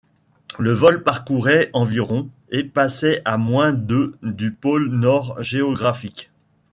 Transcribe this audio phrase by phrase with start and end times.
[0.57, 6.31] Le vol parcourait environ et passait à moins de du Pôle Nord géographique.